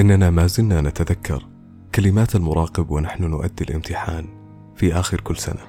[0.00, 1.46] إننا ما زلنا نتذكر
[1.94, 4.26] كلمات المراقب ونحن نؤدي الامتحان
[4.76, 5.60] في آخر كل سنة.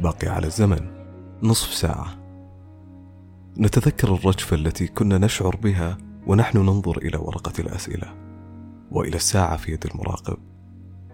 [0.00, 0.90] باقي على الزمن
[1.42, 2.06] نصف ساعة.
[3.58, 8.14] نتذكر الرجفة التي كنا نشعر بها ونحن ننظر إلى ورقة الأسئلة
[8.90, 10.38] وإلى الساعة في يد المراقب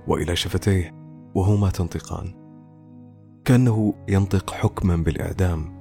[0.06, 0.94] وإلى شفتيه
[1.34, 2.34] وهما تنطقان.
[3.44, 5.78] كأنه ينطق حكما بالإعدام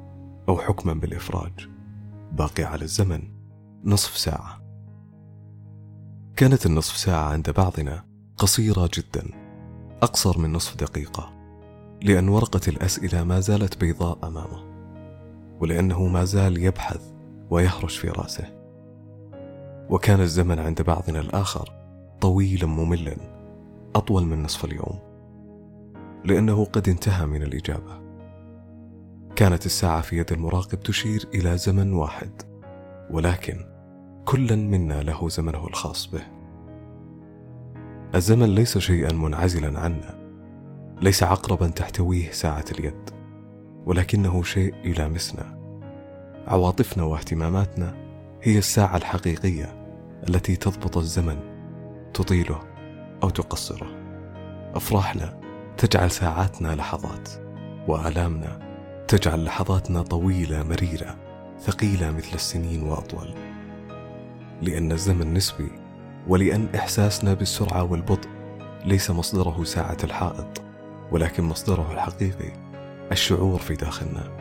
[0.50, 1.70] أو حكما بالإفراج.
[2.32, 3.23] باقي على الزمن
[3.86, 4.67] نصف ساعة.
[6.37, 8.05] كانت النصف ساعة عند بعضنا
[8.37, 9.23] قصيرة جدا
[10.01, 11.33] أقصر من نصف دقيقة
[12.01, 14.63] لأن ورقة الأسئلة ما زالت بيضاء أمامه
[15.60, 17.01] ولأنه ما زال يبحث
[17.50, 18.46] ويهرش في رأسه.
[19.89, 21.73] وكان الزمن عند بعضنا الآخر
[22.21, 23.18] طويلا مملا
[23.96, 24.99] أطول من نصف اليوم
[26.25, 28.01] لأنه قد انتهى من الإجابة.
[29.35, 32.41] كانت الساعة في يد المراقب تشير إلى زمن واحد
[33.11, 33.77] ولكن
[34.28, 36.22] كلا منا له زمنه الخاص به.
[38.16, 40.19] الزمن ليس شيئا منعزلا عنا.
[41.02, 43.09] ليس عقربا تحتويه ساعة اليد.
[43.86, 45.59] ولكنه شيء يلامسنا
[46.47, 47.95] عواطفنا واهتماماتنا
[48.44, 49.88] هي الساعة الحقيقية
[50.30, 51.39] التي تضبط الزمن
[52.14, 52.59] تطيله
[53.23, 53.88] أو تقصره.
[54.75, 55.39] أفراحنا
[55.78, 57.30] تجعل ساعاتنا لحظات
[57.88, 58.59] وآلامنا
[59.08, 61.17] تجعل لحظاتنا طويلة مريرة
[61.59, 63.56] ثقيلة مثل السنين وأطول.
[64.61, 65.72] لأن الزمن نسبي
[66.27, 68.30] ولأن إحساسنا بالسرعة والبطء
[68.86, 70.61] ليس مصدره ساعة الحائط
[71.11, 72.53] ولكن مصدره الحقيقي
[73.11, 74.38] الشعور في داخلنا.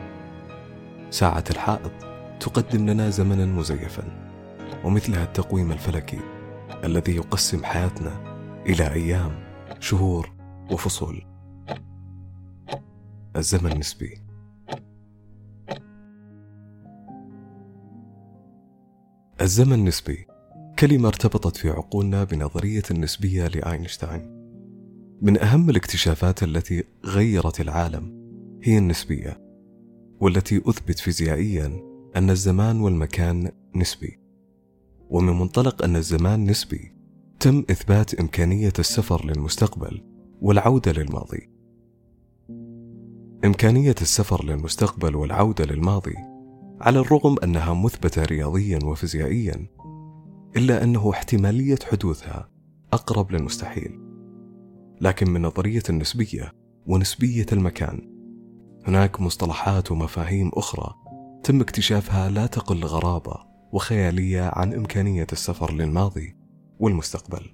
[1.11, 1.93] ساعة الحائط
[2.41, 4.33] تقدم لنا زمنا مزيفا
[4.85, 6.21] ومثلها التقويم الفلكي
[6.85, 8.13] الذي يقسم حياتنا
[8.67, 9.45] إلى أيام
[9.81, 10.33] شهور
[10.71, 11.27] وفصول.
[13.37, 14.26] الزمن نسبي.
[19.41, 20.27] الزمن نسبي
[20.79, 24.51] كلمة ارتبطت في عقولنا بنظرية النسبية لأينشتاين.
[25.23, 28.31] من أهم الاكتشافات التي غيرت العالم
[28.63, 29.41] هي النسبية
[30.21, 31.81] والتي أثبت فيزيائيا
[32.17, 34.19] أن الزمان والمكان نسبي.
[35.11, 36.93] ومن منطلق أن الزمان نسبي
[37.41, 40.05] تم إثبات إمكانية السفر للمستقبل
[40.41, 41.51] والعودة للماضي.
[43.45, 46.15] إمكانية السفر للمستقبل والعودة للماضي
[46.81, 49.67] على الرغم أنها مثبتة رياضيا وفيزيائيا
[50.57, 52.49] إلا أنه احتمالية حدوثها
[52.93, 54.01] أقرب للمستحيل.
[55.01, 56.53] لكن من نظرية النسبية
[56.87, 58.17] ونسبية المكان
[58.87, 60.95] هناك مصطلحات ومفاهيم أخرى
[61.43, 63.37] تم اكتشافها لا تقل غرابة
[63.73, 66.37] وخيالية عن إمكانية السفر للماضي
[66.79, 67.51] والمستقبل.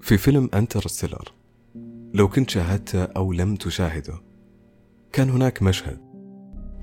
[0.00, 1.32] في فيلم انترستيلر
[2.14, 4.14] لو كنت شاهدته أو لم تشاهده
[5.12, 6.09] كان هناك مشهد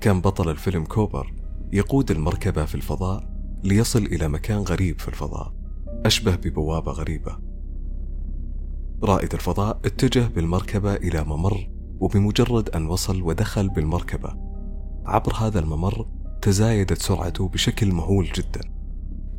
[0.00, 1.34] كان بطل الفيلم كوبر
[1.72, 3.30] يقود المركبة في الفضاء
[3.64, 5.54] ليصل إلى مكان غريب في الفضاء
[6.06, 7.38] أشبه ببوابة غريبة.
[9.02, 11.70] رائد الفضاء اتجه بالمركبة إلى ممر
[12.00, 14.36] وبمجرد أن وصل ودخل بالمركبة.
[15.06, 16.06] عبر هذا الممر
[16.42, 18.60] تزايدت سرعته بشكل مهول جدا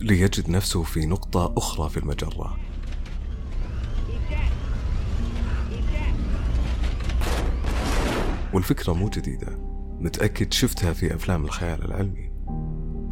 [0.01, 2.57] ليجد نفسه في نقطة أخرى في المجرة.
[8.53, 9.68] والفكرة مو جديدة.
[9.99, 12.31] متأكد شفتها في أفلام الخيال العلمي.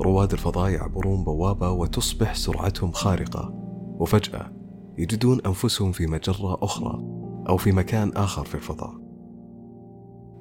[0.02, 3.53] رواد الفضاء يعبرون بوابة وتصبح سرعتهم خارقة
[4.00, 4.52] وفجأة
[4.97, 7.03] يجدون أنفسهم في مجرة أخرى
[7.50, 8.94] أو في مكان آخر في الفضاء.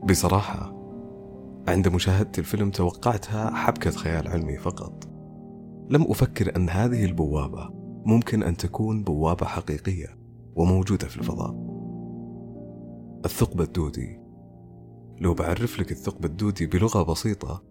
[0.09, 0.77] بصراحة
[1.69, 5.09] عند مشاهدة الفيلم توقعتها حبكة خيال علمي فقط.
[5.91, 7.71] لم أفكر أن هذه البوابة
[8.05, 10.19] ممكن أن تكون بوابة حقيقية
[10.55, 11.67] وموجودة في الفضاء.
[13.25, 14.25] الثقب الدودي
[15.21, 17.62] لو بعرف لك الثقب الدودي بلغة بسيطة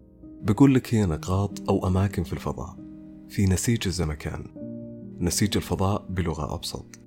[0.41, 2.78] بقول لك هي نقاط أو أماكن في الفضاء.
[3.29, 4.45] في نسيج الزمكان.
[5.19, 7.00] نسيج الفضاء بلغة أبسط.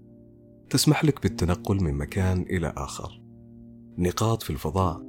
[0.71, 3.22] تسمح لك بالتنقل من مكان إلى آخر.
[3.98, 5.03] نقاط في الفضاء.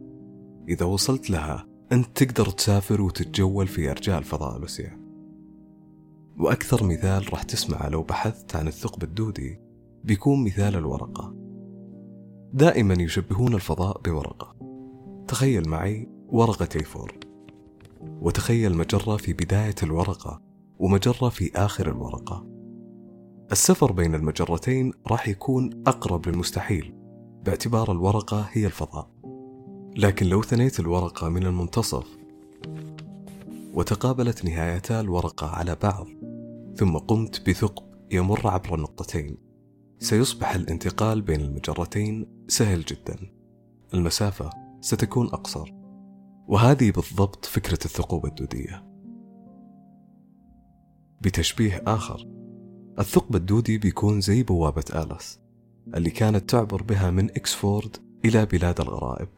[0.69, 4.98] إذا وصلت لها أنت تقدر تسافر وتتجول في أرجاء الفضاء الوسيع.
[6.39, 9.59] وأكثر مثال راح تسمعه لو بحثت عن الثقب الدودي
[10.04, 11.36] بيكون مثال الورقة.
[12.54, 14.69] دائما يشبهون الفضاء بورقة.
[15.30, 16.84] تخيل معي ورقة اي
[18.02, 20.42] وتخيل مجرة في بداية الورقة
[20.80, 22.46] ومجرة في آخر الورقة.
[23.52, 26.94] السفر بين المجرتين راح يكون أقرب للمستحيل
[27.44, 29.12] باعتبار الورقة هي الفضاء.
[29.98, 32.08] لكن لو ثنيت الورقة من المنتصف
[33.74, 36.08] وتقابلت نهايتا الورقة على بعض
[36.76, 39.38] ثم قمت بثقب يمر عبر النقطتين
[40.00, 43.16] سيصبح الانتقال بين المجرتين سهل جدا.
[43.94, 45.74] المسافة ستكون أقصر.
[46.48, 48.86] وهذه بالضبط فكرة الثقوب الدودية.
[51.22, 52.28] بتشبيه آخر
[53.00, 55.40] الثقب الدودي بيكون زي بوابة آلس
[55.96, 59.30] اللي كانت تعبر بها من إكسفورد إلى بلاد الغرائب.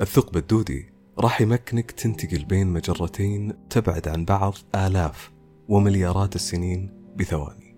[0.00, 5.32] الثقب الدودي راح يمكنك تنتقل بين مجرتين تبعد عن بعض آلاف
[5.68, 7.76] ومليارات السنين بثواني.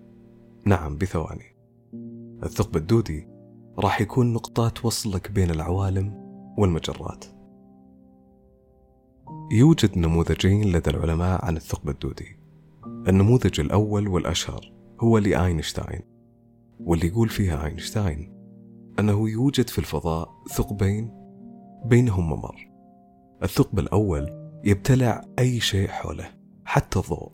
[0.65, 1.55] نعم بثواني.
[2.43, 3.27] الثقب الدودي
[3.79, 6.13] راح يكون نقطات وصلك بين العوالم
[6.57, 7.25] والمجرات.
[9.51, 12.39] يوجد نموذجين لدى العلماء عن الثقب الدودي.
[12.85, 16.01] النموذج الأول والأشهر هو لأينشتاين
[16.79, 18.33] واللي يقول فيها أينشتاين
[18.99, 21.11] أنه يوجد في الفضاء ثقبين
[21.85, 22.71] بينهم ممر.
[23.43, 24.29] الثقب الأول
[24.63, 26.29] يبتلع أي شيء حوله
[26.65, 27.31] حتى الضوء.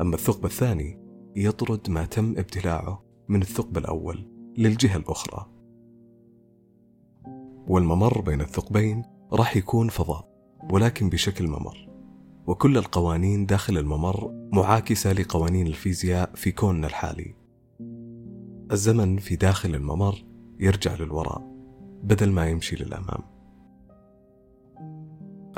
[0.00, 0.98] أما الثقب الثاني
[1.36, 4.28] يطرد ما تم ابتلاعه من الثقب الأول
[4.58, 5.55] للجهة الأخرى.
[7.66, 9.02] والممر بين الثقبين
[9.32, 10.28] راح يكون فضاء
[10.70, 11.88] ولكن بشكل ممر.
[12.46, 17.34] وكل القوانين داخل الممر معاكسة لقوانين الفيزياء في كوننا الحالي.
[18.72, 20.24] الزمن في داخل الممر
[20.60, 21.42] يرجع للوراء
[22.02, 23.22] بدل ما يمشي للأمام.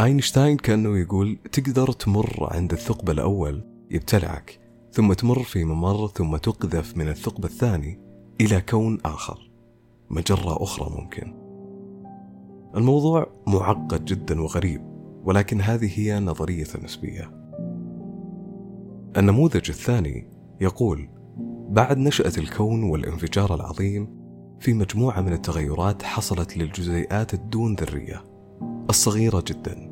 [0.00, 4.60] أينشتاين كأنه يقول تقدر تمر عند الثقب الأول يبتلعك
[4.92, 8.00] ثم تمر في ممر ثم تقذف من الثقب الثاني
[8.40, 9.50] إلى كون آخر.
[10.10, 11.37] مجرة أخرى ممكن.
[12.76, 14.82] الموضوع معقد جدا وغريب
[15.24, 17.30] ولكن هذه هي نظرية النسبية.
[19.16, 20.28] النموذج الثاني
[20.60, 21.08] يقول
[21.68, 24.18] بعد نشأة الكون والانفجار العظيم
[24.60, 28.24] في مجموعة من التغيرات حصلت للجزيئات الدون ذرية
[28.90, 29.90] الصغيرة جدا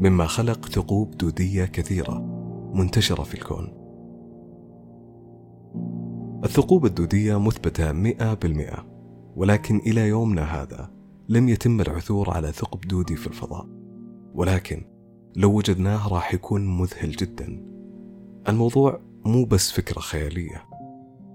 [0.00, 2.18] مما خلق ثقوب دودية كثيرة
[2.74, 3.72] منتشرة في الكون.
[6.44, 8.86] الثقوب الدودية مثبتة مئة بالمئة
[9.36, 10.95] ولكن إلى يومنا هذا
[11.28, 13.66] لم يتم العثور على ثقب دودي في الفضاء.
[14.34, 14.84] ولكن
[15.36, 17.66] لو وجدناه راح يكون مذهل جدا.
[18.48, 20.64] الموضوع مو بس فكرة خيالية.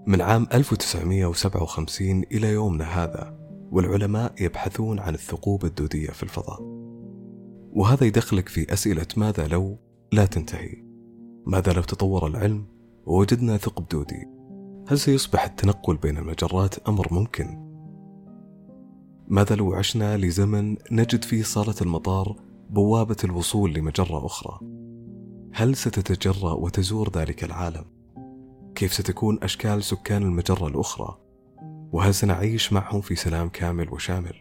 [0.08, 3.38] من عام 1957 إلى يومنا هذا
[3.72, 6.62] والعلماء يبحثون عن الثقوب الدودية في الفضاء.
[7.74, 9.78] وهذا يدخلك في أسئلة ماذا لو
[10.12, 10.84] لا تنتهي.
[11.46, 12.66] ماذا لو تطور العلم
[13.06, 14.28] ووجدنا ثقب دودي؟
[14.88, 17.71] هل سيصبح التنقل بين المجرات أمر ممكن؟
[19.32, 22.36] ماذا لو عشنا لزمن نجد فيه صالة المطار
[22.70, 24.60] بوابة الوصول لمجرة أخرى؟
[25.54, 27.86] هل ستتجرأ وتزور ذلك العالم؟
[28.76, 31.18] كيف ستكون أشكال سكان المجرة الأخرى؟
[31.92, 34.36] وهل سنعيش معهم في سلام كامل وشامل؟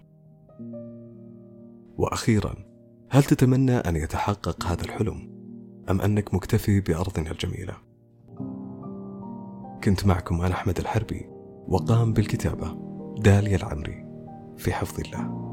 [1.96, 2.54] وأخيرا
[3.10, 5.30] هل تتمنى أن يتحقق هذا الحلم؟
[5.90, 7.74] أم أنك مكتفي بأرضنا الجميلة؟
[9.84, 11.26] كنت معكم أنا أحمد الحربي
[11.68, 12.76] وقام بالكتابة
[13.18, 14.09] داليا العمري
[14.60, 15.49] في حفظ الله.